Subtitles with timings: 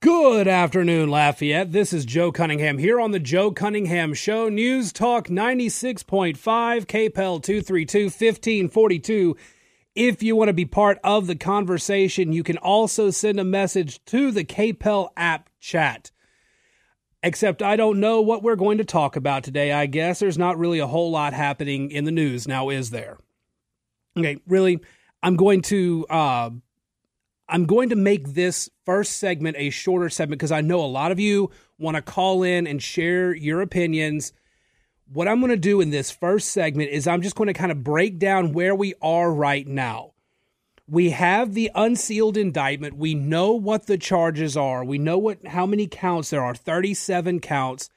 [0.00, 1.70] Good afternoon, Lafayette.
[1.70, 4.48] This is Joe Cunningham here on the Joe Cunningham Show.
[4.48, 9.36] News Talk 96.5, KPEL 232 1542.
[9.94, 14.04] If you want to be part of the conversation, you can also send a message
[14.06, 16.10] to the KPEL app chat.
[17.22, 19.70] Except I don't know what we're going to talk about today.
[19.70, 23.18] I guess there's not really a whole lot happening in the news now, is there?
[24.18, 24.80] Okay, really,
[25.22, 26.50] I'm going to uh,
[27.50, 31.12] I'm going to make this first segment a shorter segment because I know a lot
[31.12, 34.32] of you want to call in and share your opinions.
[35.12, 37.70] What I'm going to do in this first segment is I'm just going to kind
[37.70, 40.14] of break down where we are right now.
[40.88, 42.96] We have the unsealed indictment.
[42.96, 44.84] We know what the charges are.
[44.84, 46.56] We know what how many counts there are.
[46.56, 47.90] 37 counts.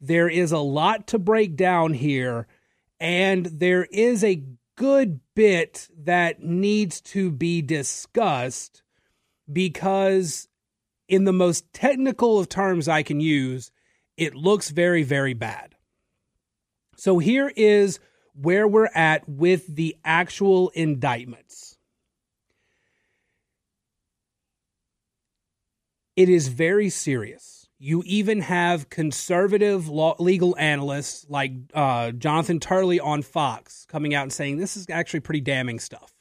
[0.00, 2.46] There is a lot to break down here
[2.98, 4.44] and there is a
[4.76, 8.82] good bit that needs to be discussed
[9.52, 10.48] because,
[11.08, 13.70] in the most technical of terms I can use,
[14.16, 15.74] it looks very, very bad.
[16.96, 18.00] So here is
[18.34, 21.76] where we're at with the actual indictments.
[26.16, 27.68] It is very serious.
[27.78, 34.24] You even have conservative law, legal analysts like uh, Jonathan Turley on Fox coming out
[34.24, 36.17] and saying this is actually pretty damning stuff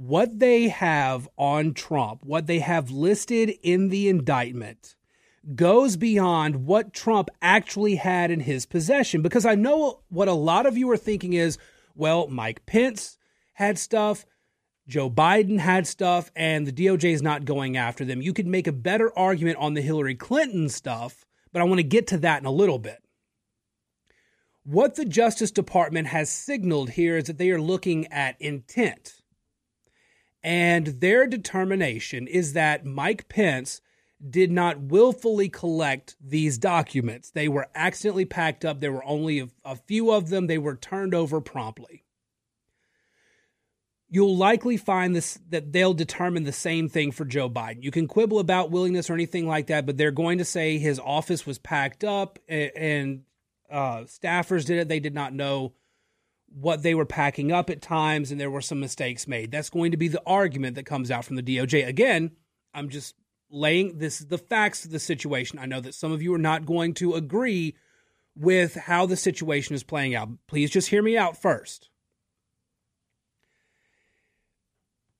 [0.00, 4.96] what they have on Trump, what they have listed in the indictment,
[5.54, 9.20] goes beyond what Trump actually had in his possession.
[9.20, 11.58] Because I know what a lot of you are thinking is,
[11.94, 13.18] well, Mike Pence
[13.52, 14.24] had stuff,
[14.88, 18.22] Joe Biden had stuff, and the DOJ is not going after them.
[18.22, 21.84] You could make a better argument on the Hillary Clinton stuff, but I want to
[21.84, 23.02] get to that in a little bit.
[24.64, 29.19] What the Justice Department has signaled here is that they are looking at intent
[30.42, 33.80] and their determination is that Mike Pence
[34.28, 37.30] did not willfully collect these documents.
[37.30, 38.80] They were accidentally packed up.
[38.80, 40.46] There were only a, a, few of them.
[40.46, 42.04] They were turned over promptly.
[44.10, 47.82] You'll likely find this that they'll determine the same thing for Joe Biden.
[47.82, 50.98] You can quibble about willingness or anything like that, but they're going to say his
[50.98, 53.22] office was packed up and, and
[53.70, 54.88] uh, staffers did it.
[54.88, 55.74] They did not know
[56.50, 59.50] what they were packing up at times and there were some mistakes made.
[59.50, 61.86] That's going to be the argument that comes out from the DOJ.
[61.86, 62.32] Again,
[62.74, 63.14] I'm just
[63.50, 65.58] laying this the facts of the situation.
[65.58, 67.76] I know that some of you are not going to agree
[68.36, 70.28] with how the situation is playing out.
[70.46, 71.88] Please just hear me out first.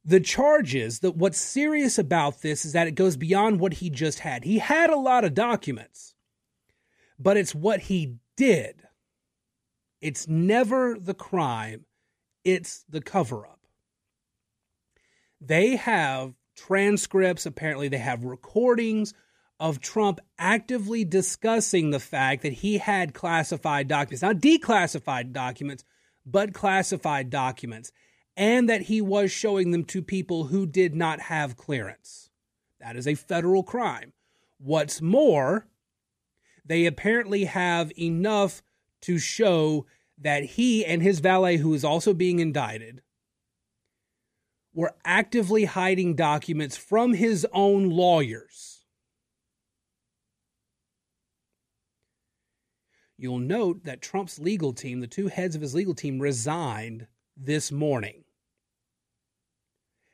[0.04, 4.20] The charges that what's serious about this is that it goes beyond what he just
[4.20, 4.44] had.
[4.44, 6.14] He had a lot of documents,
[7.18, 8.82] but it's what he did
[10.00, 11.84] it's never the crime,
[12.44, 13.60] it's the cover up.
[15.40, 19.14] They have transcripts, apparently, they have recordings
[19.58, 25.84] of Trump actively discussing the fact that he had classified documents, not declassified documents,
[26.24, 27.92] but classified documents,
[28.36, 32.30] and that he was showing them to people who did not have clearance.
[32.80, 34.12] That is a federal crime.
[34.58, 35.66] What's more,
[36.64, 38.62] they apparently have enough
[39.02, 39.86] to show
[40.18, 43.02] that he and his valet, who is also being indicted,
[44.72, 48.84] were actively hiding documents from his own lawyers.
[53.16, 57.06] You'll note that Trump's legal team, the two heads of his legal team, resigned
[57.36, 58.24] this morning.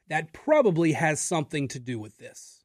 [0.09, 2.56] That probably has something to do with this.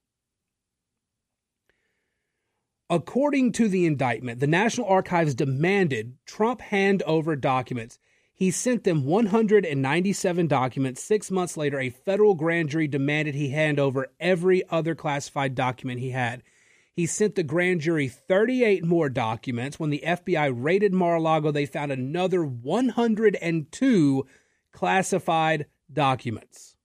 [2.92, 7.98] According to the indictment, the National Archives demanded Trump hand over documents.
[8.34, 11.02] He sent them 197 documents.
[11.02, 16.02] Six months later, a federal grand jury demanded he hand over every other classified document
[16.02, 16.44] he had.
[16.92, 19.80] He sent the grand jury 38 more documents.
[19.80, 24.28] When the FBI raided Mar a Lago, they found another 102
[24.74, 26.76] classified documents.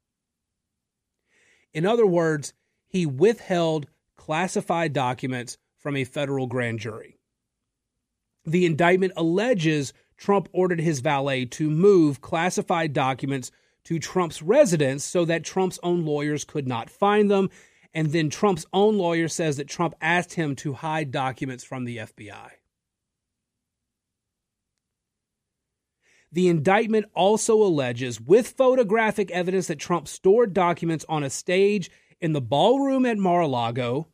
[1.75, 2.55] In other words,
[2.87, 7.17] he withheld classified documents from a federal grand jury.
[8.45, 13.53] The indictment alleges Trump ordered his valet to move classified documents
[13.85, 17.51] to Trump's residence so that Trump's own lawyers could not find them.
[17.95, 21.99] And then Trump's own lawyer says that Trump asked him to hide documents from the
[21.99, 22.51] FBI.
[26.33, 32.33] The indictment also alleges, with photographic evidence, that Trump stored documents on a stage in
[32.33, 34.09] the ballroom at Mar a Lago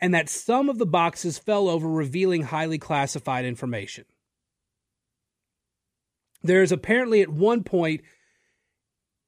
[0.00, 4.04] and that some of the boxes fell over, revealing highly classified information.
[6.42, 8.02] There is apparently at one point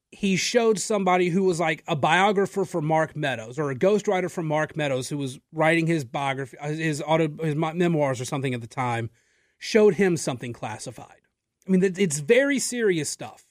[0.09, 4.41] he showed somebody who was like a biographer for Mark Meadows or a ghostwriter for
[4.41, 8.67] Mark Meadows who was writing his biography, his auto, his memoirs or something at the
[8.67, 9.09] time,
[9.57, 11.21] showed him something classified.
[11.67, 13.45] I mean, it's very serious stuff.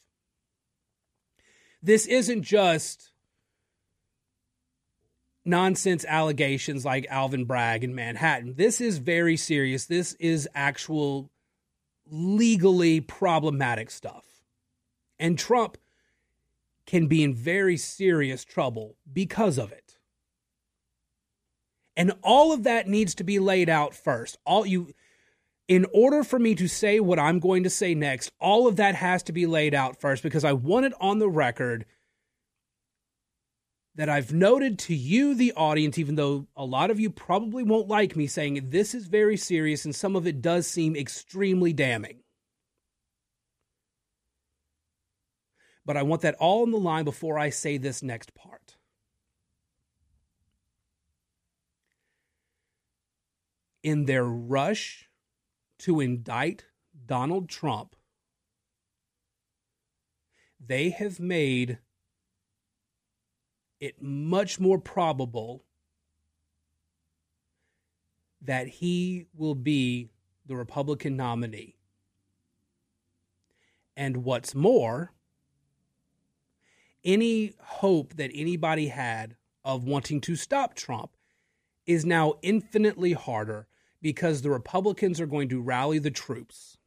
[1.83, 3.13] This isn't just
[5.47, 8.55] nonsense allegations like Alvin Bragg in Manhattan.
[8.57, 9.87] This is very serious.
[9.87, 11.31] This is actual
[12.09, 14.25] legally problematic stuff.
[15.19, 15.79] And Trump
[16.87, 19.99] can be in very serious trouble because of it.
[21.97, 24.39] And all of that needs to be laid out first.
[24.45, 24.93] All you
[25.69, 28.95] in order for me to say what I'm going to say next, all of that
[28.95, 31.87] has to be laid out first because I want it on the record
[33.97, 37.89] that I've noted to you, the audience, even though a lot of you probably won't
[37.89, 42.19] like me saying this is very serious and some of it does seem extremely damning.
[45.87, 48.77] But I want that all on the line before I say this next part.
[53.83, 55.09] In their rush
[55.81, 56.65] to indict
[57.07, 57.97] Donald Trump,
[60.61, 61.79] they have made
[63.81, 65.65] it much more probable
[68.41, 70.11] that he will be
[70.47, 71.77] the Republican nominee.
[73.97, 75.13] And what's more,
[77.05, 81.11] any hope that anybody had of wanting to stop Trump
[81.87, 83.67] is now infinitely harder
[84.03, 86.79] because the Republicans are going to rally the troops.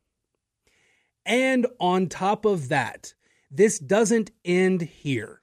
[1.25, 3.13] And on top of that,
[3.51, 5.41] this doesn't end here.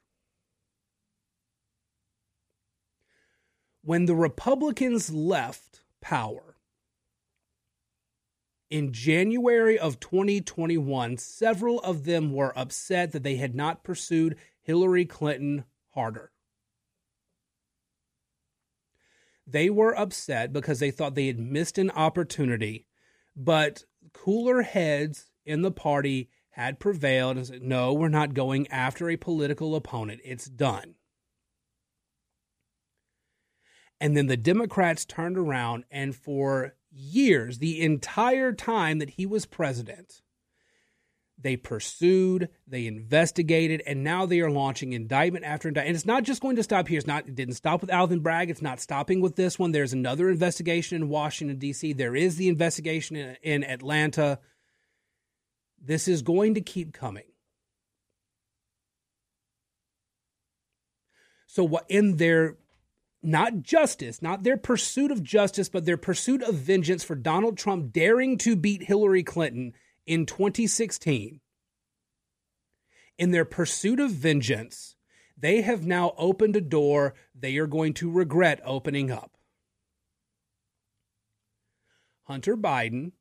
[3.86, 6.56] When the Republicans left power
[8.68, 15.04] in January of 2021, several of them were upset that they had not pursued Hillary
[15.04, 16.32] Clinton harder.
[19.46, 22.88] They were upset because they thought they had missed an opportunity,
[23.36, 29.08] but cooler heads in the party had prevailed and said, no, we're not going after
[29.08, 30.20] a political opponent.
[30.24, 30.96] It's done.
[34.00, 39.46] And then the Democrats turned around and for years, the entire time that he was
[39.46, 40.22] president,
[41.38, 45.88] they pursued, they investigated, and now they are launching indictment after indictment.
[45.88, 46.98] And it's not just going to stop here.
[46.98, 47.28] It's not.
[47.28, 48.48] It didn't stop with Alvin Bragg.
[48.48, 49.72] It's not stopping with this one.
[49.72, 51.92] There's another investigation in Washington D.C.
[51.92, 54.38] There is the investigation in, in Atlanta.
[55.82, 57.24] This is going to keep coming.
[61.46, 62.56] So what in their
[63.26, 67.92] not justice, not their pursuit of justice, but their pursuit of vengeance for Donald Trump
[67.92, 69.72] daring to beat Hillary Clinton
[70.06, 71.40] in 2016.
[73.18, 74.94] In their pursuit of vengeance,
[75.36, 79.36] they have now opened a door they are going to regret opening up.
[82.24, 83.12] Hunter Biden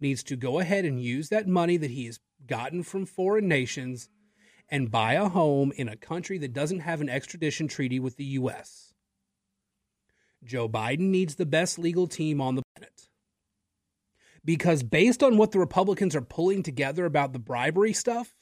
[0.00, 4.08] needs to go ahead and use that money that he has gotten from foreign nations
[4.72, 8.24] and buy a home in a country that doesn't have an extradition treaty with the
[8.24, 8.94] U.S.
[10.42, 13.08] Joe Biden needs the best legal team on the planet.
[14.42, 18.32] Because based on what the Republicans are pulling together about the bribery stuff,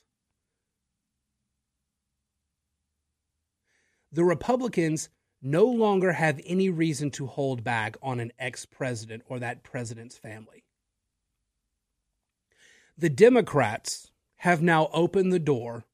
[4.13, 5.09] the Republicans
[5.43, 10.17] no longer have any reason to hold back on an ex president or that president's
[10.17, 10.65] family.
[12.97, 15.87] The Democrats have now opened the door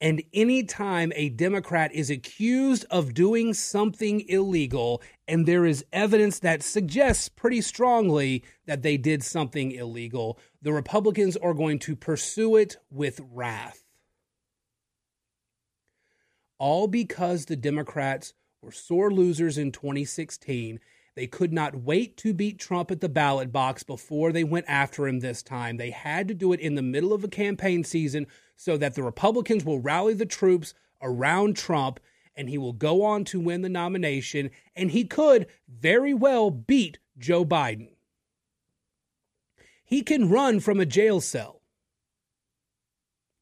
[0.00, 6.62] and anytime a Democrat is accused of doing something illegal and there is evidence that
[6.62, 12.76] suggests pretty strongly that they did something illegal, the Republicans are going to pursue it
[12.90, 13.84] with wrath.
[16.58, 20.80] All because the Democrats were sore losers in 2016
[21.16, 25.06] they could not wait to beat Trump at the ballot box before they went after
[25.06, 25.76] him this time.
[25.76, 28.26] They had to do it in the middle of a campaign season
[28.60, 31.98] so that the Republicans will rally the troops around Trump
[32.36, 34.50] and he will go on to win the nomination.
[34.76, 37.88] And he could very well beat Joe Biden.
[39.82, 41.62] He can run from a jail cell.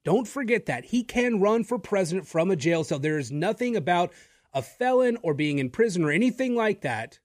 [0.04, 0.84] Don't forget that.
[0.84, 3.00] He can run for president from a jail cell.
[3.00, 4.12] There is nothing about
[4.54, 7.18] a felon or being in prison or anything like that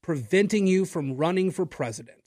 [0.00, 2.19] preventing you from running for president.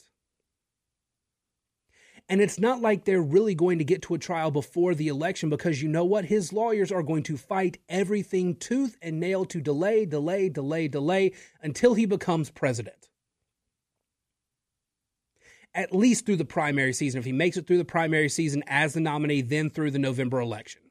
[2.30, 5.50] And it's not like they're really going to get to a trial before the election
[5.50, 6.25] because you know what?
[6.25, 11.34] His lawyers are going to fight everything tooth and nail to delay, delay, delay, delay
[11.62, 13.10] until he becomes president.
[15.75, 17.20] at least through the primary season.
[17.20, 20.39] If he makes it through the primary season as the nominee, then through the November
[20.39, 20.82] election.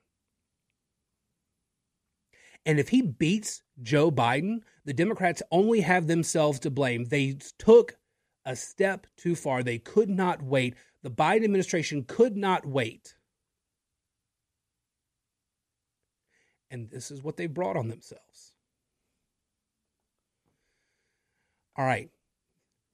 [2.64, 7.04] And if he beats Joe Biden, the Democrats only have themselves to blame.
[7.04, 7.96] They took
[8.44, 9.62] a step too far.
[9.62, 10.74] They could not wait.
[11.02, 13.14] The Biden administration could not wait.
[16.70, 18.52] And this is what they brought on themselves.
[21.76, 22.08] All right.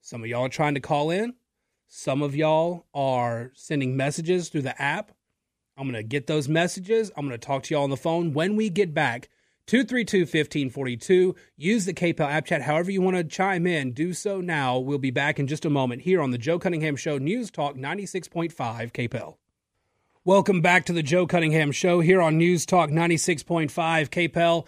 [0.00, 1.34] Some of y'all are trying to call in.
[1.86, 5.12] Some of y'all are sending messages through the app.
[5.76, 7.10] I'm going to get those messages.
[7.16, 9.28] I'm going to talk to y'all on the phone when we get back.
[9.68, 11.36] 232 1542.
[11.58, 13.92] Use the KPEL app chat however you want to chime in.
[13.92, 14.78] Do so now.
[14.78, 17.76] We'll be back in just a moment here on the Joe Cunningham Show News Talk
[17.76, 19.36] 96.5 KPEL.
[20.24, 23.68] Welcome back to the Joe Cunningham Show here on News Talk 96.5
[24.08, 24.66] KPEL.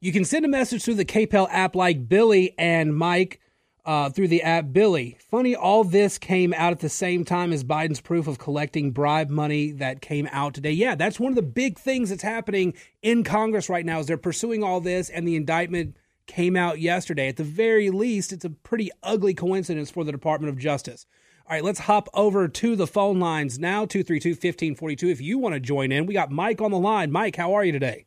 [0.00, 3.40] You can send a message through the KPEL app like Billy and Mike
[3.84, 5.18] uh, through the app Billy.
[5.30, 9.30] Funny, all this came out at the same time as Biden's proof of collecting bribe
[9.30, 10.70] money that came out today.
[10.70, 14.16] Yeah, that's one of the big things that's happening in Congress right now is they're
[14.16, 17.28] pursuing all this, and the indictment came out yesterday.
[17.28, 21.06] At the very least, it's a pretty ugly coincidence for the Department of Justice.
[21.46, 25.08] All right, let's hop over to the phone lines now 232 1542.
[25.08, 27.12] If you want to join in, we got Mike on the line.
[27.12, 28.06] Mike, how are you today?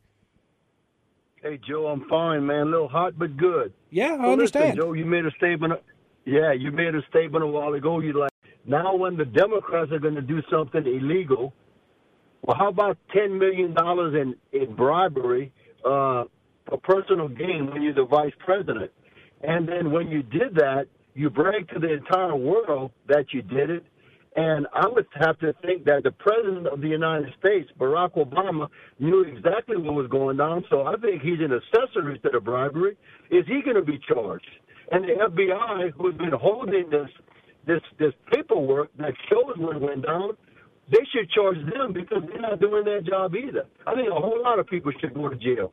[1.42, 2.62] Hey, Joe, I'm fine, man.
[2.62, 3.72] A little hot, but good.
[3.90, 4.76] Yeah, I understand.
[4.76, 5.74] Listen, Joe, you made a statement.
[6.24, 8.00] Yeah, you made a statement a while ago.
[8.00, 8.32] You like
[8.66, 11.54] now when the Democrats are going to do something illegal.
[12.42, 15.52] Well, how about ten million dollars in in bribery
[15.84, 16.24] uh,
[16.68, 18.90] for personal gain when you're the vice president?
[19.42, 23.70] And then when you did that, you brag to the entire world that you did
[23.70, 23.84] it,
[24.38, 28.68] and I would have to think that the President of the United States, Barack Obama,
[29.00, 30.64] knew exactly what was going on.
[30.70, 32.96] So I think he's an accessory to the bribery.
[33.32, 34.48] Is he going to be charged?
[34.92, 37.08] And the FBI, who's been holding this
[37.66, 40.36] this this paperwork that shows what went down,
[40.88, 43.66] they should charge them because they're not doing their job either.
[43.88, 45.72] I think a whole lot of people should go to jail.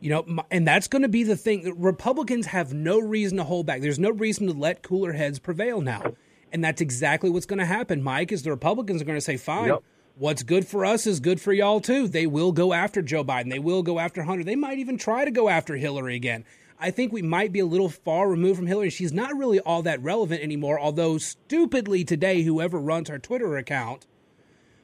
[0.00, 1.74] You know, and that's going to be the thing.
[1.78, 3.82] Republicans have no reason to hold back.
[3.82, 6.14] There's no reason to let cooler heads prevail now.
[6.54, 9.36] And that's exactly what's going to happen, Mike, is the Republicans are going to say,
[9.36, 9.82] fine, yep.
[10.14, 12.06] what's good for us is good for y'all too.
[12.06, 13.50] They will go after Joe Biden.
[13.50, 14.44] They will go after Hunter.
[14.44, 16.44] They might even try to go after Hillary again.
[16.78, 18.90] I think we might be a little far removed from Hillary.
[18.90, 24.06] She's not really all that relevant anymore, although stupidly today, whoever runs her Twitter account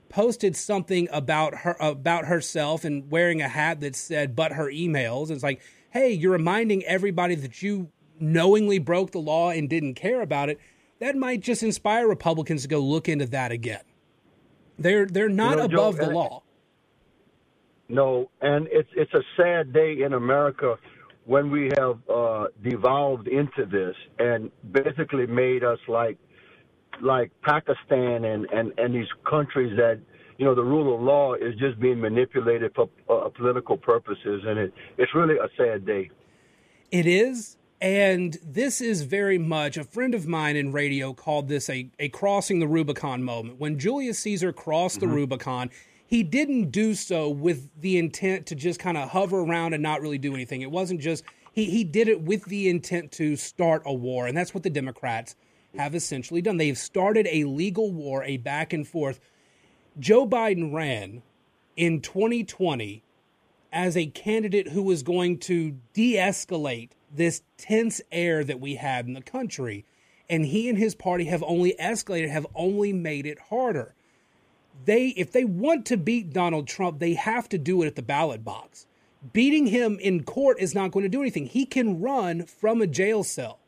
[0.09, 5.31] posted something about her about herself and wearing a hat that said but her emails.
[5.31, 5.61] It's like,
[5.91, 10.59] hey, you're reminding everybody that you knowingly broke the law and didn't care about it
[11.01, 13.83] that might just inspire Republicans to go look into that again.
[14.79, 16.43] They're they're not you know, above Joe, the law.
[17.89, 20.77] No, and it's it's a sad day in America
[21.27, 26.17] when we have uh, devolved into this and basically made us like
[27.03, 30.01] like Pakistan and, and, and these countries that
[30.39, 34.59] you know the rule of law is just being manipulated for uh, political purposes, and
[34.59, 36.11] it it's really a sad day.
[36.91, 41.71] It is, and this is very much a friend of mine in radio called this
[41.71, 43.59] a, a crossing the Rubicon moment.
[43.59, 45.09] When Julius Caesar crossed mm-hmm.
[45.09, 45.71] the Rubicon,
[46.07, 50.03] he didn't do so with the intent to just kind of hover around and not
[50.03, 50.61] really do anything.
[50.61, 54.27] It wasn't just, he, he did it with the intent to start a war.
[54.27, 55.35] And that's what the Democrats
[55.77, 56.59] have essentially done.
[56.59, 59.21] They've started a legal war, a back and forth.
[59.99, 61.23] Joe Biden ran
[61.77, 63.05] in 2020
[63.73, 69.07] as a candidate who was going to de escalate this tense air that we had
[69.07, 69.85] in the country.
[70.29, 73.95] And he and his party have only escalated, have only made it harder.
[74.85, 78.03] They, if they want to beat Donald Trump, they have to do it at the
[78.03, 78.87] ballot box.
[79.33, 81.47] Beating him in court is not going to do anything.
[81.47, 83.59] He can run from a jail cell.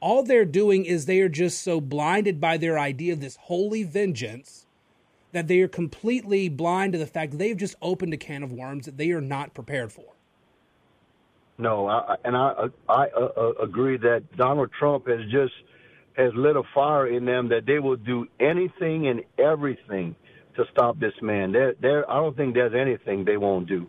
[0.00, 3.84] All they're doing is they are just so blinded by their idea of this holy
[3.84, 4.66] vengeance
[5.32, 8.52] that they are completely blind to the fact that they've just opened a can of
[8.52, 10.13] worms that they are not prepared for.
[11.56, 15.52] No, I, and I I uh, uh, agree that Donald Trump has just
[16.16, 20.16] has lit a fire in them that they will do anything and everything
[20.56, 21.52] to stop this man.
[21.52, 22.10] There, there.
[22.10, 23.86] I don't think there's anything they won't do.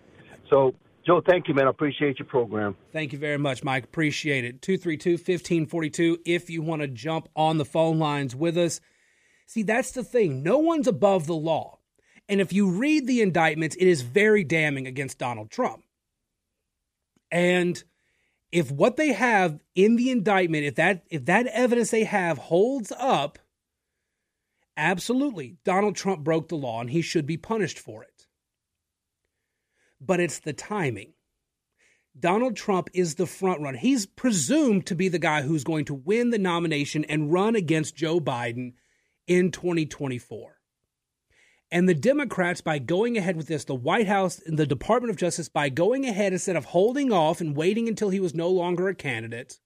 [0.50, 0.74] So,
[1.06, 1.68] Joe, thank you, man.
[1.68, 2.76] I appreciate your program.
[2.92, 3.84] Thank you very much, Mike.
[3.84, 4.62] Appreciate it.
[4.62, 8.82] 232 1542 if you want to jump on the phone lines with us.
[9.48, 10.42] See, that's the thing.
[10.42, 11.80] No one's above the law.
[12.28, 15.85] And if you read the indictments, it is very damning against Donald Trump.
[17.32, 17.84] And
[18.52, 22.92] if what they have in the indictment, if that if that evidence they have holds
[22.98, 23.40] up,
[24.78, 28.28] absolutely Donald Trump broke the law and he should be punished for it.
[30.00, 31.14] But it's the timing.
[32.18, 33.78] Donald Trump is the front runner.
[33.78, 37.96] He's presumed to be the guy who's going to win the nomination and run against
[37.96, 38.74] Joe Biden
[39.28, 40.55] in 2024.
[41.76, 45.18] And the Democrats, by going ahead with this, the White House and the Department of
[45.18, 48.88] Justice, by going ahead instead of holding off and waiting until he was no longer
[48.88, 49.60] a candidate,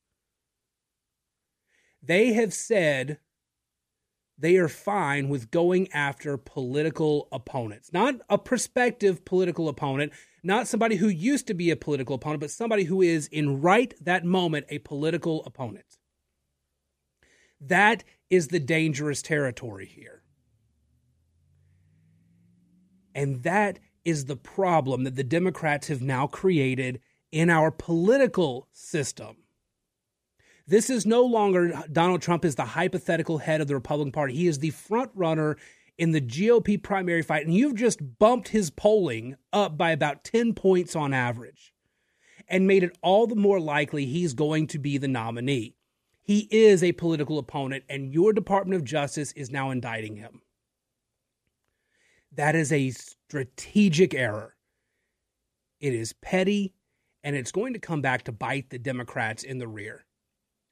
[2.02, 3.20] they have said
[4.40, 10.12] they are fine with going after political opponents, not a prospective political opponent,
[10.42, 13.94] not somebody who used to be a political opponent, but somebody who is in right
[14.02, 16.00] that moment a political opponent.
[17.62, 20.24] That is the dangerous territory here.
[23.20, 27.02] And that is the problem that the Democrats have now created
[27.34, 29.36] in our political system.
[30.66, 34.36] This is no longer Donald Trump is the hypothetical head of the Republican Party.
[34.36, 35.58] He is the front runner
[35.98, 40.54] in the GOP primary fight, and you've just bumped his polling up by about 10
[40.54, 41.74] points on average
[42.48, 45.76] and made it all the more likely he's going to be the nominee.
[46.22, 50.42] He is a political opponent, and your Department of Justice is now indicting him.
[52.40, 54.56] That is a strategic error.
[55.82, 56.74] It is petty,
[57.22, 60.06] and it's going to come back to bite the Democrats in the rear.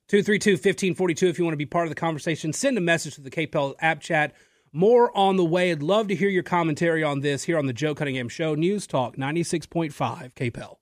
[0.07, 2.53] 232 1542 if you want to be part of the conversation.
[2.53, 4.33] Send a message to the KPEL app chat.
[4.71, 5.69] More on the way.
[5.69, 8.55] I'd love to hear your commentary on this here on the Joe Cunningham Show.
[8.55, 9.91] News Talk 96.5
[10.35, 10.77] KPEL.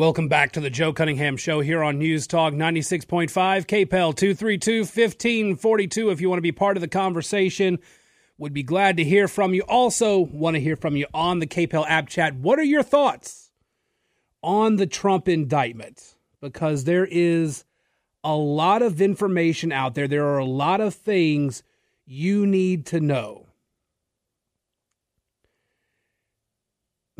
[0.00, 6.08] Welcome back to the Joe Cunningham Show here on News Talk 96.5 KPEL 232 1542
[6.08, 7.78] if you want to be part of the conversation.
[8.38, 9.60] Would be glad to hear from you.
[9.68, 12.34] Also, want to hear from you on the KPEL app chat.
[12.34, 13.50] What are your thoughts
[14.42, 16.16] on the Trump indictment?
[16.40, 17.66] Because there is
[18.24, 20.08] a lot of information out there.
[20.08, 21.62] There are a lot of things
[22.06, 23.49] you need to know.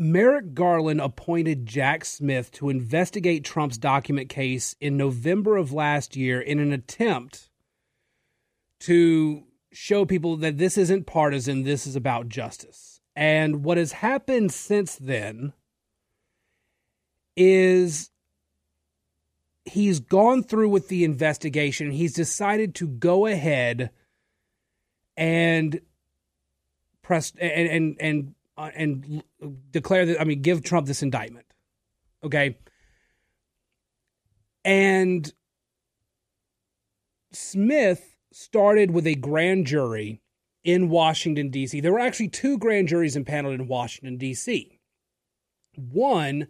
[0.01, 6.41] Merrick Garland appointed Jack Smith to investigate Trump's document case in November of last year
[6.41, 7.51] in an attempt
[8.79, 12.99] to show people that this isn't partisan, this is about justice.
[13.15, 15.53] And what has happened since then
[17.37, 18.09] is
[19.65, 21.91] he's gone through with the investigation.
[21.91, 23.91] He's decided to go ahead
[25.15, 25.79] and
[27.03, 29.23] press and and and uh, and
[29.71, 31.47] declare that I mean give Trump this indictment.
[32.23, 32.57] Okay?
[34.63, 35.33] And
[37.31, 40.21] Smith started with a grand jury
[40.63, 41.79] in Washington, D.C.
[41.81, 44.79] There were actually two grand juries impaneled in Washington, D.C.
[45.75, 46.47] One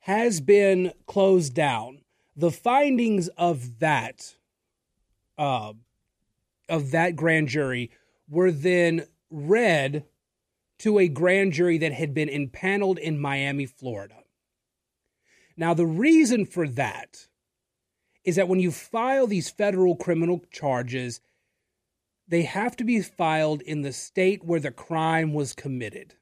[0.00, 2.02] has been closed down.
[2.36, 4.36] The findings of that,
[5.38, 5.72] uh,
[6.68, 7.90] of that grand jury,
[8.28, 10.04] were then read
[10.82, 14.16] to a grand jury that had been impaneled in Miami, Florida.
[15.56, 17.28] Now, the reason for that
[18.24, 21.20] is that when you file these federal criminal charges,
[22.26, 26.14] they have to be filed in the state where the crime was committed.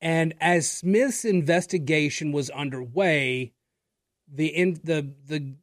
[0.00, 3.52] And as Smith's investigation was underway,
[4.26, 5.54] the in, the the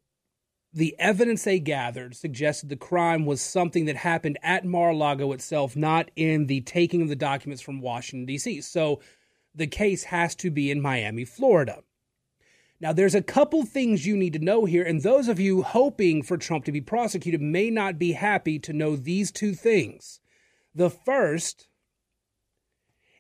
[0.72, 6.12] the evidence they gathered suggested the crime was something that happened at Mar-a-Lago itself, not
[6.16, 8.62] in the taking of the documents from Washington D.C.
[8.62, 9.02] So
[9.56, 11.84] the case has to be in Miami, Florida.
[12.82, 16.24] Now, there's a couple things you need to know here, and those of you hoping
[16.24, 20.22] for Trump to be prosecuted may not be happy to know these two things.
[20.74, 21.68] The first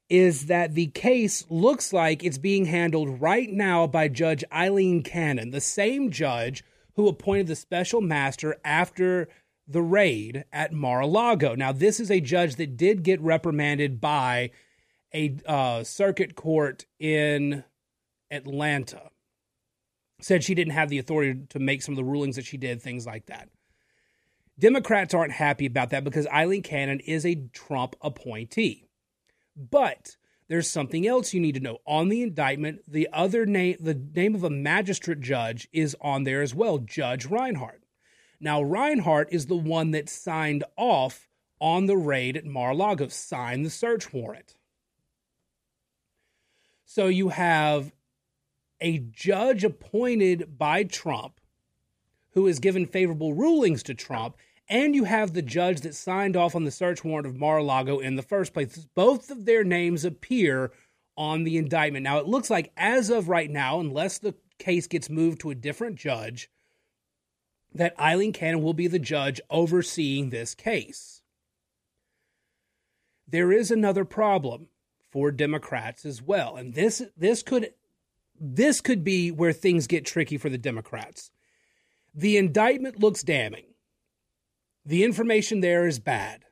[0.08, 5.52] is that the case looks like it's being handled right now by Judge Aileen Cannon,
[5.52, 6.64] the same judge
[7.00, 9.28] who appointed the special master after
[9.68, 11.56] the raid at Mar a Lago.
[11.56, 14.52] Now, this is a judge that did get reprimanded by
[15.14, 17.64] a uh, circuit court in
[18.32, 19.10] Atlanta
[20.22, 22.82] said she didn't have the authority to make some of the rulings that she did,
[22.82, 23.50] things like that.
[24.58, 28.86] Democrats aren't happy about that because Aileen Cannon is a Trump appointee.
[29.56, 30.18] But
[30.50, 31.78] there's something else you need to know.
[31.86, 36.42] On the indictment, the other name, the name of a magistrate judge is on there
[36.42, 37.84] as well, Judge Reinhart
[38.42, 41.30] Now, Reinhart is the one that signed off
[41.62, 44.56] on the raid at Mar-a-Lago, signed the search warrant.
[46.86, 47.92] So you have
[48.82, 51.40] a judge appointed by Trump
[52.32, 54.38] who has given favorable rulings to Trump,
[54.70, 57.64] and you have the judge that signed off on the search warrant of Mar a
[57.64, 58.88] Lago in the first place.
[58.96, 60.72] Both of their names appear
[61.18, 62.04] on the indictment.
[62.04, 65.56] Now, it looks like, as of right now, unless the case gets moved to a
[65.56, 66.50] different judge,
[67.74, 71.22] that Aileen Cannon will be the judge overseeing this case.
[73.28, 74.68] There is another problem
[75.12, 77.74] for Democrats as well, and this this could
[78.40, 81.32] this could be where things get tricky for the Democrats.
[82.14, 83.66] The indictment looks damning.
[84.90, 86.46] The information there is bad.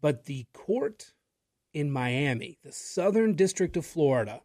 [0.00, 1.14] But the court
[1.74, 4.42] in Miami, the Southern District of Florida,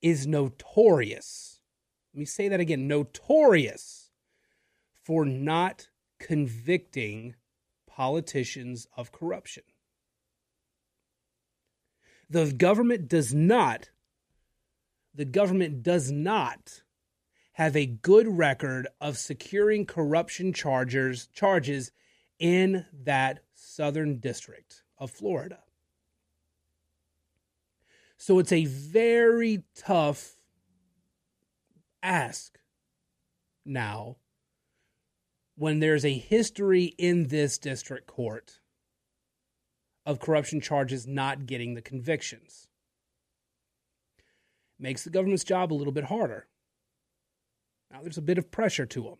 [0.00, 1.60] is notorious.
[2.14, 4.12] Let me say that again notorious
[5.04, 7.34] for not convicting
[7.86, 9.64] politicians of corruption.
[12.30, 13.90] The government does not,
[15.14, 16.80] the government does not
[17.58, 21.90] have a good record of securing corruption charges charges
[22.38, 25.58] in that southern district of Florida.
[28.16, 30.36] So it's a very tough
[32.00, 32.60] ask
[33.66, 34.18] now
[35.56, 38.60] when there's a history in this district court
[40.06, 42.68] of corruption charges not getting the convictions.
[44.78, 46.46] Makes the government's job a little bit harder.
[47.90, 49.18] Now, there's a bit of pressure to them.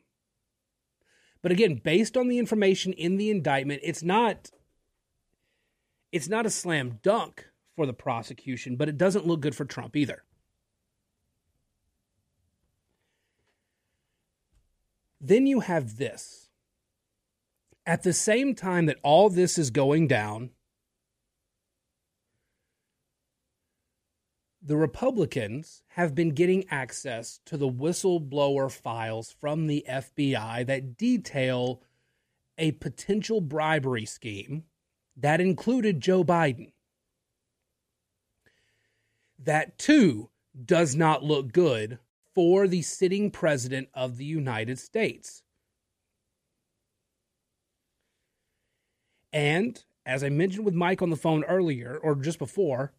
[1.42, 4.50] But again, based on the information in the indictment, it's not
[6.10, 9.94] it's not a slam dunk for the prosecution, but it doesn't look good for Trump
[9.94, 10.24] either.
[15.20, 16.48] Then you have this.
[17.84, 20.50] At the same time that all this is going down,
[24.68, 31.82] the Republicans have been getting access to the whistleblower files from the FBI that detail
[32.58, 34.64] a potential bribery scheme
[35.16, 36.72] that included Joe Biden.
[39.38, 40.28] That too
[40.66, 41.98] does not look good
[42.34, 45.42] for the sitting president of the United States.
[49.32, 52.92] And as I mentioned with Mike on the phone earlier, or just before,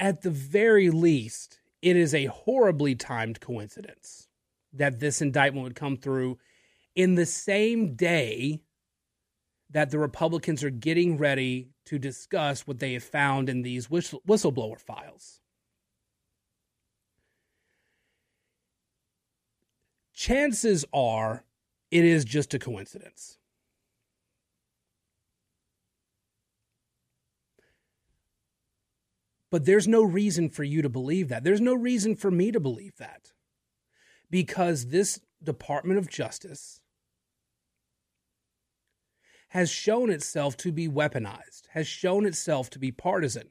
[0.00, 4.26] at the very least, it is a horribly timed coincidence
[4.72, 6.38] that this indictment would come through
[6.96, 8.62] in the same day
[9.70, 14.80] that the Republicans are getting ready to discuss what they have found in these whistleblower
[14.80, 15.40] files.
[20.20, 21.44] chances are
[21.90, 23.38] it is just a coincidence.
[29.50, 31.44] But there's no reason for you to believe that.
[31.44, 33.32] There's no reason for me to believe that.
[34.30, 36.80] Because this Department of Justice
[39.48, 43.48] has shown itself to be weaponized, has shown itself to be partisan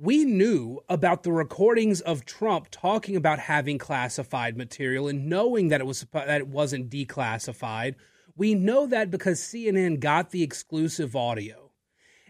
[0.00, 5.82] we knew about the recordings of Trump talking about having classified material and knowing that
[5.82, 7.96] it was that it wasn't declassified.
[8.34, 11.69] We know that because CNN got the exclusive audio.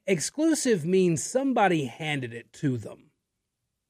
[0.07, 3.11] Exclusive means somebody handed it to them.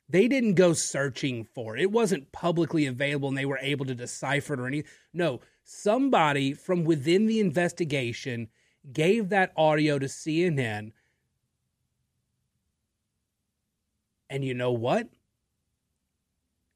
[0.08, 1.82] They didn't go searching for it.
[1.82, 4.90] It wasn't publicly available and they were able to decipher it or anything.
[5.12, 8.48] No, somebody from within the investigation
[8.92, 10.92] gave that audio to CNN
[14.30, 15.08] And you know what?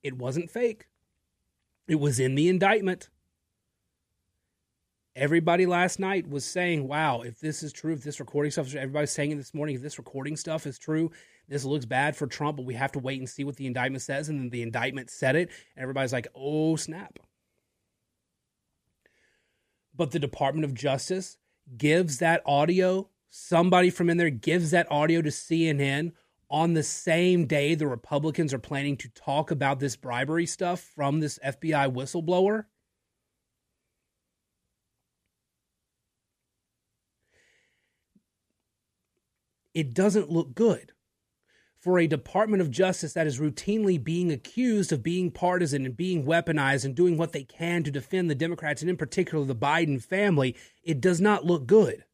[0.02, 0.88] It wasn't fake.
[1.86, 3.08] It was in the indictment.
[5.16, 8.74] Everybody last night was saying, wow, if this is true, if this recording stuff is
[8.74, 11.12] everybody's saying it this morning, if this recording stuff is true,
[11.48, 14.03] this looks bad for Trump, but we have to wait and see what the indictment
[14.03, 14.29] says.
[14.29, 15.50] And then the indictment said it.
[15.77, 17.20] And everybody's like, oh, snap.
[19.94, 21.38] But the Department of Justice
[21.77, 26.12] gives that audio, somebody from in there gives that audio to CNN
[26.50, 31.20] on the same day the Republicans are planning to talk about this bribery stuff from
[31.20, 32.64] this FBI whistleblower?
[39.74, 40.92] It doesn't look good
[41.78, 46.24] for a Department of Justice that is routinely being accused of being partisan and being
[46.24, 50.02] weaponized and doing what they can to defend the Democrats and, in particular, the Biden
[50.02, 50.56] family.
[50.82, 52.04] It does not look good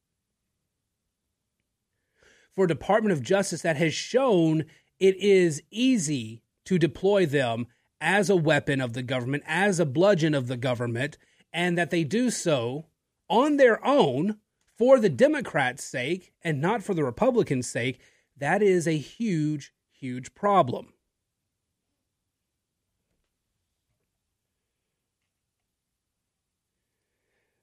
[2.52, 4.64] for a Department of Justice that has shown
[4.98, 7.66] it is easy to deploy them
[8.00, 11.16] as a weapon of the government, as a bludgeon of the government,
[11.52, 12.86] and that they do so
[13.28, 14.38] on their own
[14.80, 18.00] for the Democrats' sake and not for the Republicans' sake,
[18.38, 20.94] that is a huge, huge problem.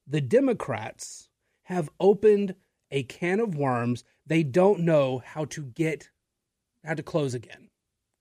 [0.05, 1.29] The Democrats
[1.63, 2.53] have opened
[2.91, 6.11] a can of worms they don't know how to get
[6.85, 7.69] how to close again.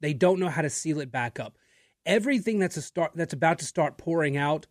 [0.01, 1.59] They don't know how to seal it back up.
[2.07, 4.67] Everything that's a start that's about to start pouring out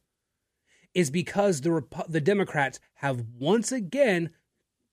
[0.95, 4.31] is because the the Democrats have once again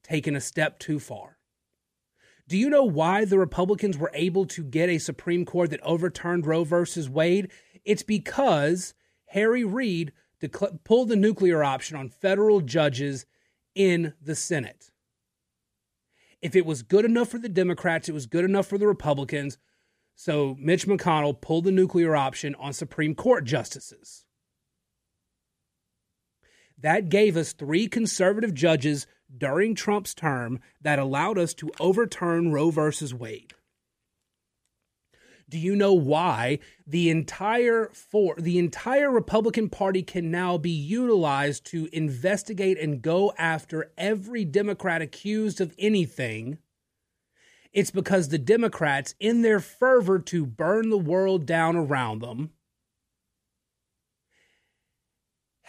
[0.03, 1.39] taken a step too far.
[2.49, 6.45] Do you know why the Republicans were able to get a Supreme Court that overturned
[6.45, 7.51] Roe versus Wade?
[7.85, 8.95] It's because
[9.27, 10.13] Harry Reid
[10.85, 13.25] pulled the nuclear option on federal judges
[13.75, 14.91] in the Senate.
[16.43, 19.57] If it was good enough for the Democrats, it was good enough for the Republicans.
[20.17, 24.27] So Mitch McConnell pulled the nuclear option on Supreme Court justices.
[26.83, 32.71] That gave us three conservative judges during Trump's term that allowed us to overturn Roe
[32.71, 33.55] versus Wade.
[35.49, 41.67] Do you know why the entire for the entire Republican Party can now be utilized
[41.67, 46.59] to investigate and go after every Democrat accused of anything?
[47.73, 52.51] It's because the Democrats, in their fervor to burn the world down around them,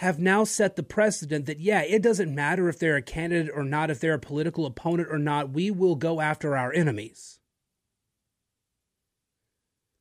[0.04, 3.64] have now set the precedent that, yeah, it doesn't matter if they're a candidate or
[3.64, 7.40] not, if they're a political opponent or not, we will go after our enemies.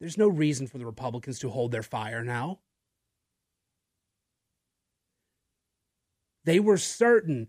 [0.01, 2.59] There's no reason for the Republicans to hold their fire now.
[6.45, 7.49] They were certain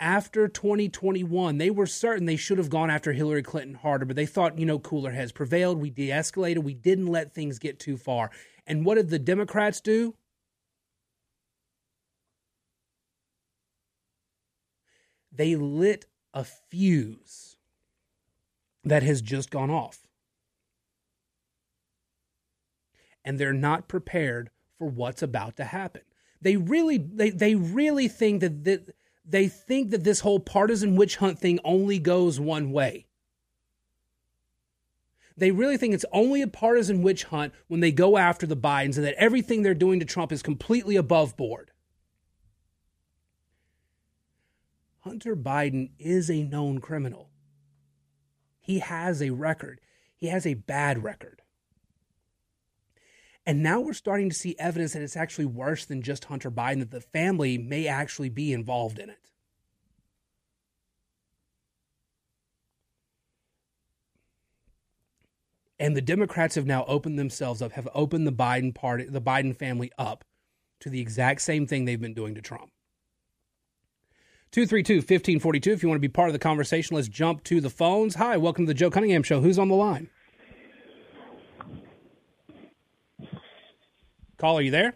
[0.00, 4.24] after 2021, they were certain they should have gone after Hillary Clinton harder, but they
[4.24, 5.78] thought, you know, cooler heads prevailed.
[5.78, 6.64] We de escalated.
[6.64, 8.30] We didn't let things get too far.
[8.66, 10.14] And what did the Democrats do?
[15.32, 17.56] They lit a fuse
[18.84, 20.06] that has just gone off.
[23.24, 26.02] And they're not prepared for what's about to happen.
[26.40, 31.16] They really they, they really think that, that they think that this whole partisan witch
[31.16, 33.06] hunt thing only goes one way.
[35.36, 38.96] They really think it's only a partisan witch hunt when they go after the Bidens
[38.96, 41.70] and that everything they're doing to Trump is completely above board.
[45.00, 47.30] Hunter Biden is a known criminal.
[48.60, 49.80] He has a record,
[50.16, 51.42] he has a bad record.
[53.46, 56.80] And now we're starting to see evidence that it's actually worse than just Hunter Biden,
[56.80, 59.30] that the family may actually be involved in it.
[65.78, 69.56] And the Democrats have now opened themselves up, have opened the Biden party, the Biden
[69.56, 70.24] family up
[70.80, 72.70] to the exact same thing they've been doing to Trump.
[74.52, 75.70] 232 1542.
[75.70, 78.16] If you want to be part of the conversation, let's jump to the phones.
[78.16, 79.40] Hi, welcome to the Joe Cunningham Show.
[79.40, 80.10] Who's on the line?
[84.38, 84.94] Call, are you there?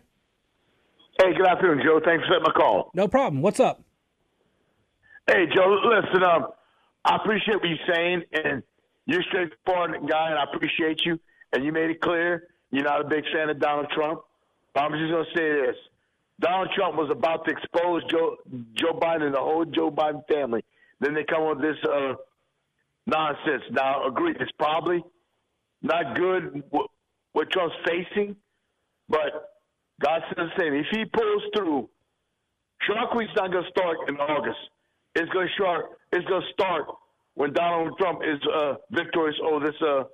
[1.21, 2.01] Hey, good afternoon, Joe.
[2.05, 2.91] Thanks for taking my call.
[2.95, 3.43] No problem.
[3.43, 3.81] What's up?
[5.29, 6.49] Hey, Joe, listen, um,
[7.05, 8.63] I appreciate what you're saying, and
[9.07, 11.21] you're a straightforward guy, and I appreciate you.
[11.53, 14.23] And you made it clear you're not a big fan of Donald Trump.
[14.75, 15.77] But I'm just going to say this.
[16.41, 18.37] Donald Trump was about to expose Joe,
[18.75, 20.65] Joe Biden and the whole Joe Biden family.
[21.01, 22.15] Then they come with this uh,
[23.07, 23.63] nonsense.
[23.71, 25.03] Now, agree, it's probably
[25.83, 26.91] not good what,
[27.33, 28.37] what Trump's facing,
[29.09, 29.55] but
[30.01, 30.75] God says the same.
[30.75, 31.89] If he pulls through,
[32.83, 34.59] Shark Week's not going to start in August.
[35.15, 35.87] It's going to start.
[36.13, 36.87] It's going to start
[37.35, 40.05] when Donald Trump is uh, victorious over this uh,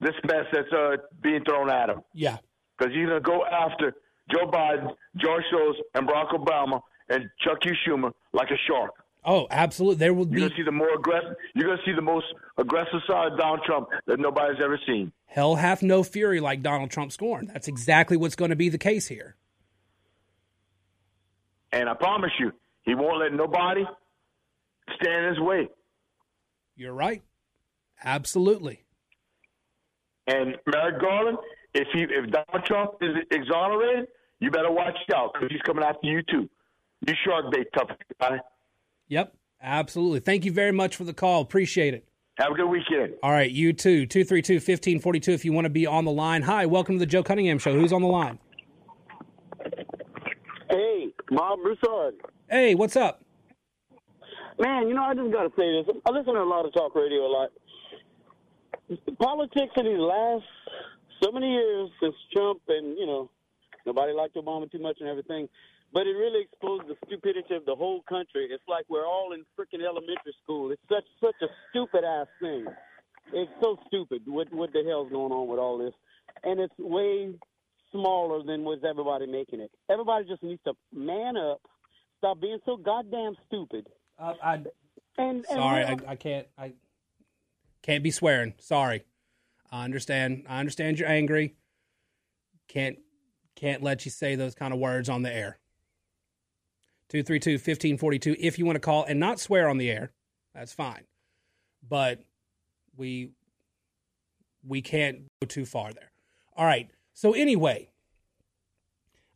[0.00, 2.00] this mess that's uh, being thrown at him.
[2.12, 2.38] Yeah,
[2.76, 3.94] because he's going to go after
[4.30, 7.72] Joe Biden, George Soros, and Barack Obama and Chuck U.
[7.86, 8.92] Schumer like a shark.
[9.26, 9.96] Oh, absolutely.
[9.96, 10.40] There will be.
[10.40, 11.34] You're gonna see the more aggressive.
[11.54, 12.26] You're gonna see the most
[12.58, 15.12] aggressive side of Donald Trump that nobody's ever seen.
[15.26, 17.46] Hell hath no fury like Donald Trump scorn.
[17.46, 19.34] That's exactly what's going to be the case here.
[21.72, 23.84] And I promise you, he won't let nobody
[24.94, 25.68] stand in his way.
[26.76, 27.22] You're right.
[28.04, 28.84] Absolutely.
[30.26, 31.38] And Merrick Garland,
[31.74, 34.06] if he if Donald Trump is exonerated,
[34.40, 36.48] you better watch out because he's coming after you too.
[37.06, 37.88] You shark bait, tough
[38.20, 38.40] guy.
[39.08, 40.20] Yep, absolutely.
[40.20, 41.42] Thank you very much for the call.
[41.42, 42.08] Appreciate it.
[42.38, 43.14] Have a good weekend.
[43.22, 44.06] All right, you too.
[44.06, 46.42] 232 1542 if you want to be on the line.
[46.42, 47.74] Hi, welcome to the Joe Cunningham Show.
[47.74, 48.38] Who's on the line?
[50.70, 52.14] Hey, Bob Broussard.
[52.48, 53.22] Hey, what's up?
[54.58, 55.96] Man, you know, I just got to say this.
[56.06, 57.50] I listen to a lot of talk radio a lot.
[59.18, 60.44] Politics in these last
[61.24, 63.30] so many years since Trump and, you know,
[63.86, 65.48] nobody liked Obama too much and everything
[65.94, 68.48] but it really exposed the stupidity of the whole country.
[68.50, 70.72] It's like we're all in freaking elementary school.
[70.72, 72.66] It's such such a stupid ass thing.
[73.32, 74.22] It's so stupid.
[74.26, 75.94] What what the hell's going on with all this?
[76.42, 77.32] And it's way
[77.92, 79.70] smaller than was everybody making it.
[79.88, 81.60] Everybody just needs to man up,
[82.18, 83.86] stop being so goddamn stupid.
[84.18, 84.66] Uh, I, and,
[85.16, 86.48] and sorry, I, I can't.
[86.58, 86.72] I
[87.82, 88.54] can't be swearing.
[88.58, 89.04] Sorry.
[89.74, 90.44] I understand.
[90.48, 91.56] I understand you're angry.
[92.68, 92.96] Can't
[93.56, 95.58] can't let you say those kind of words on the air.
[97.08, 100.12] 232 1542 if you want to call and not swear on the air.
[100.54, 101.02] That's fine.
[101.86, 102.20] But
[102.96, 103.30] we
[104.64, 106.12] we can't go too far there.
[106.56, 106.88] All right.
[107.12, 107.90] So anyway,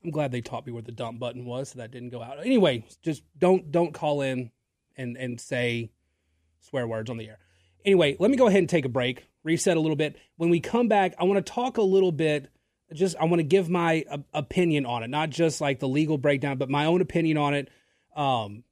[0.04, 2.38] I'm glad they taught me where the dump button was, so that didn't go out.
[2.44, 4.52] Anyway, just don't don't call in
[4.96, 5.90] and and say
[6.60, 7.40] swear words on the air.
[7.84, 10.16] Anyway, let me go ahead and take a break, reset a little bit.
[10.36, 12.50] When we come back, I want to talk a little bit.
[12.92, 16.18] Just I want to give my uh, opinion on it, not just like the legal
[16.18, 17.68] breakdown, but my own opinion on it.
[18.14, 18.64] Um,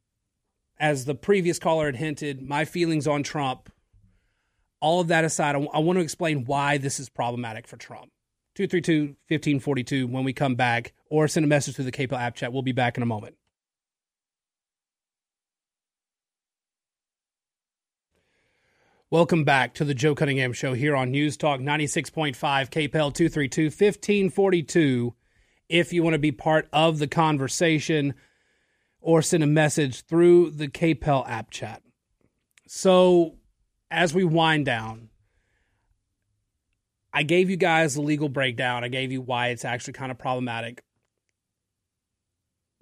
[0.79, 3.73] as the previous caller had hinted, my feelings on Trump.
[4.81, 7.79] All of that aside, I, w- I want to explain why this is problematic for
[7.79, 8.11] Trump.
[8.57, 12.53] 232 1542 when we come back, or send a message through the KPEL app chat.
[12.53, 13.37] We'll be back in a moment.
[19.09, 25.15] Welcome back to the Joe Cunningham Show here on News Talk 96.5 KPEL 232 1542.
[25.69, 28.15] If you want to be part of the conversation
[29.01, 31.83] or send a message through the KPEL app chat.
[32.67, 33.37] So,
[33.93, 35.11] as we wind down,
[37.13, 38.83] I gave you guys the legal breakdown.
[38.83, 40.83] I gave you why it's actually kind of problematic.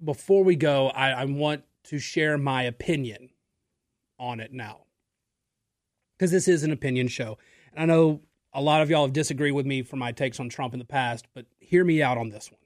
[0.03, 3.29] Before we go, I, I want to share my opinion
[4.17, 4.84] on it now.
[6.17, 7.37] Because this is an opinion show.
[7.73, 8.21] And I know
[8.53, 10.85] a lot of y'all have disagreed with me for my takes on Trump in the
[10.85, 12.59] past, but hear me out on this one.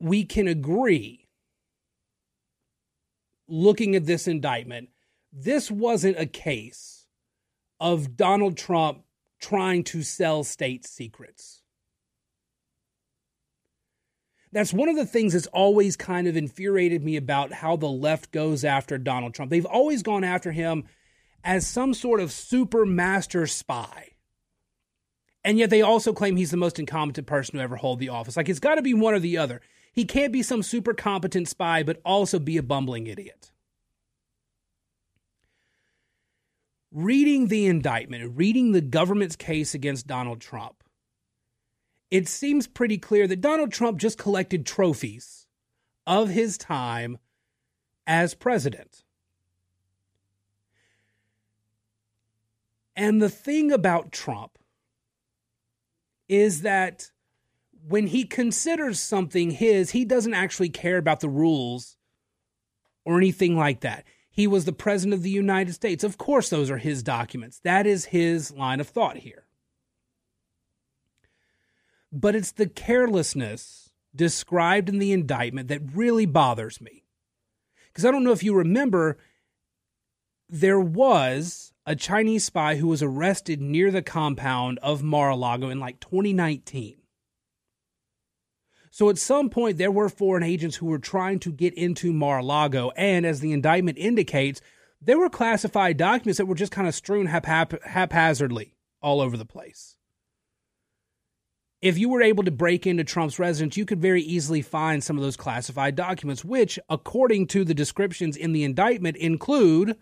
[0.00, 1.28] We can agree,
[3.46, 4.88] looking at this indictment,
[5.32, 7.06] this wasn't a case
[7.78, 9.04] of Donald Trump
[9.40, 11.59] trying to sell state secrets.
[14.52, 18.32] That's one of the things that's always kind of infuriated me about how the left
[18.32, 19.50] goes after Donald Trump.
[19.50, 20.84] They've always gone after him
[21.44, 24.08] as some sort of super master spy.
[25.44, 28.36] And yet they also claim he's the most incompetent person to ever hold the office.
[28.36, 29.60] Like it's got to be one or the other.
[29.92, 33.50] He can't be some super competent spy, but also be a bumbling idiot.
[36.92, 40.82] reading the indictment, reading the government's case against Donald Trump,
[42.10, 45.46] it seems pretty clear that Donald Trump just collected trophies
[46.06, 47.18] of his time
[48.06, 49.04] as president.
[52.96, 54.58] And the thing about Trump
[56.28, 57.10] is that
[57.86, 61.96] when he considers something his, he doesn't actually care about the rules
[63.04, 64.04] or anything like that.
[64.30, 66.04] He was the president of the United States.
[66.04, 67.60] Of course, those are his documents.
[67.60, 69.46] That is his line of thought here.
[72.12, 77.04] But it's the carelessness described in the indictment that really bothers me.
[77.88, 79.18] Because I don't know if you remember,
[80.48, 85.70] there was a Chinese spy who was arrested near the compound of Mar a Lago
[85.70, 86.96] in like 2019.
[88.90, 92.38] So at some point, there were foreign agents who were trying to get into Mar
[92.38, 92.90] a Lago.
[92.96, 94.60] And as the indictment indicates,
[95.00, 99.96] there were classified documents that were just kind of strewn haphazardly all over the place.
[101.82, 105.16] If you were able to break into Trump's residence, you could very easily find some
[105.16, 109.96] of those classified documents, which, according to the descriptions in the indictment, include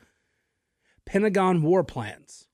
[1.06, 2.48] Pentagon war plans.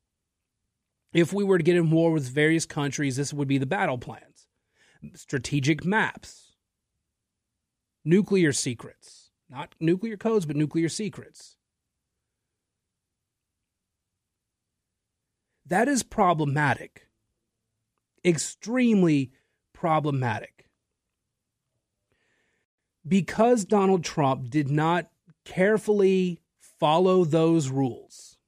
[1.15, 3.99] If we were to get in war with various countries, this would be the battle
[3.99, 4.47] plans,
[5.15, 6.53] strategic maps,
[8.05, 11.57] nuclear secrets, not nuclear codes, but nuclear secrets.
[15.67, 17.07] That is problematic,
[18.25, 19.31] extremely
[19.73, 20.67] problematic.
[23.07, 25.11] Because Donald Trump did not
[25.45, 28.39] carefully follow those rules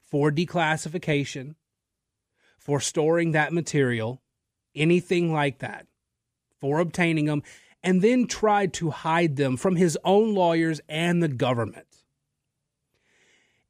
[0.00, 1.54] for declassification,
[2.58, 4.20] for storing that material,
[4.74, 5.86] anything like that
[6.60, 7.42] for obtaining them
[7.82, 11.86] and then tried to hide them from his own lawyers and the government.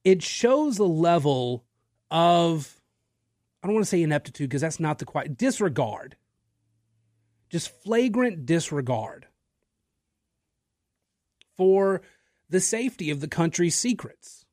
[0.05, 1.64] It shows a level
[2.11, 2.82] of,
[3.62, 6.16] I don't want to say ineptitude because that's not the quite, disregard.
[7.51, 9.27] Just flagrant disregard
[11.57, 12.03] for
[12.48, 14.45] the safety of the country's secrets.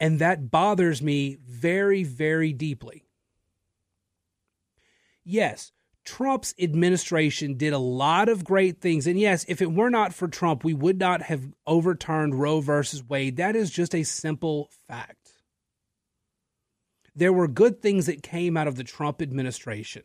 [0.00, 3.04] And that bothers me very, very deeply
[5.24, 5.72] yes,
[6.04, 9.06] Trump's administration did a lot of great things.
[9.06, 13.04] And yes, if it were not for Trump, we would not have overturned Roe versus
[13.04, 13.36] Wade.
[13.36, 15.21] That is just a simple fact.
[17.14, 20.04] There were good things that came out of the Trump administration.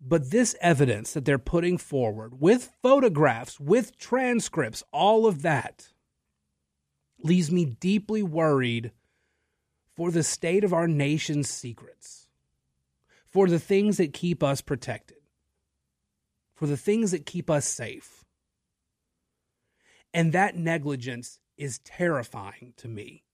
[0.00, 5.88] But this evidence that they're putting forward with photographs, with transcripts, all of that
[7.22, 8.92] leaves me deeply worried
[9.96, 12.28] for the state of our nation's secrets,
[13.28, 15.18] for the things that keep us protected.
[16.54, 18.24] for the things that keep us safe.
[20.12, 23.24] And that negligence is terrifying to me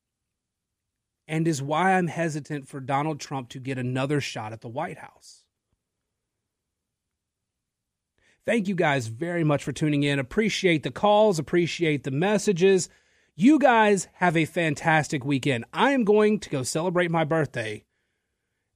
[1.28, 4.98] and is why I'm hesitant for Donald Trump to get another shot at the White
[4.98, 5.42] House.
[8.44, 10.20] Thank you guys very much for tuning in.
[10.20, 12.88] Appreciate the calls, appreciate the messages.
[13.34, 15.64] You guys have a fantastic weekend.
[15.72, 17.84] I am going to go celebrate my birthday,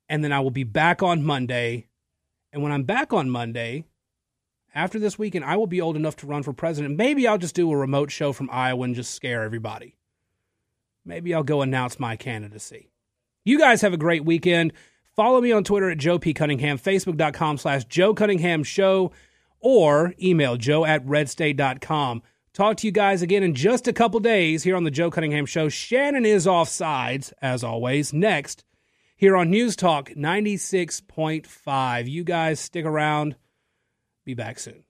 [0.09, 1.87] and then I will be back on Monday.
[2.53, 3.85] And when I'm back on Monday,
[4.75, 6.97] after this weekend, I will be old enough to run for president.
[6.97, 9.97] Maybe I'll just do a remote show from Iowa and just scare everybody.
[11.05, 12.91] Maybe I'll go announce my candidacy.
[13.45, 14.73] You guys have a great weekend.
[15.17, 16.35] Follow me on Twitter at Joe P.
[16.35, 19.13] Cunningham, Facebook.com slash Joe Cunningham Show,
[19.61, 22.23] or email joe at redstate.com.
[22.53, 25.47] Talk to you guys again in just a couple days here on the Joe Cunningham
[25.47, 25.69] Show.
[25.69, 28.65] Shannon is off sides, as always, next
[29.21, 32.09] here on News Talk 96.5.
[32.09, 33.37] You guys stick around.
[34.25, 34.85] Be back soon.